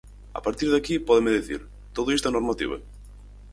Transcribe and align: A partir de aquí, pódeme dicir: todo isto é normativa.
A 0.33 0.41
partir 0.45 0.67
de 0.71 0.77
aquí, 0.79 0.95
pódeme 1.07 1.35
dicir: 1.39 1.61
todo 1.95 2.11
isto 2.15 2.27
é 2.27 2.31
normativa. 2.31 2.77